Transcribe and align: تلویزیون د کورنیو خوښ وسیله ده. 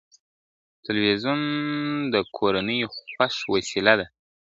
تلویزیون 0.85 1.41
د 2.13 2.15
کورنیو 2.37 2.91
خوښ 2.95 3.35
وسیله 3.53 3.93
ده. 3.99 4.05